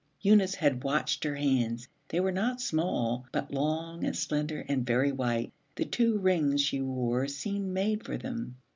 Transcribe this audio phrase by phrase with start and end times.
[0.21, 1.87] Eunice had watched her hands.
[2.07, 6.81] They were not small, but long and slender and very white; the two rings she
[6.81, 8.55] wore seemed made for them.